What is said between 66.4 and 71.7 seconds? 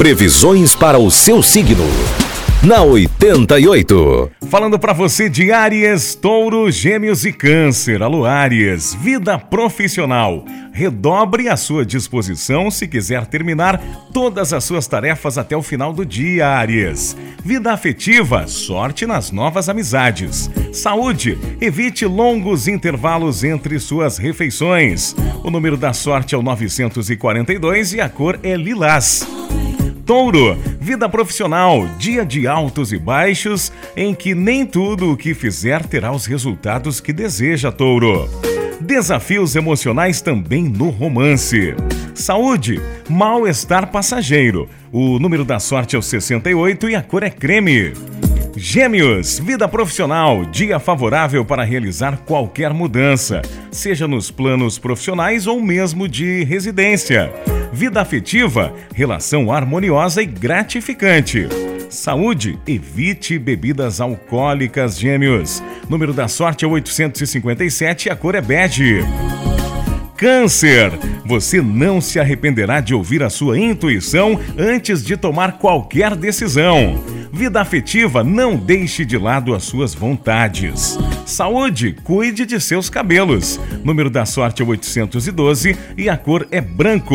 é 857 e a cor é bege. Câncer, você